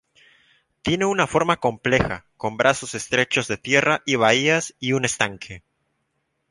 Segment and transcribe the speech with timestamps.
[0.81, 5.61] Tiene una forma compleja, con brazos estrechos de tierra y bahías y un estanque.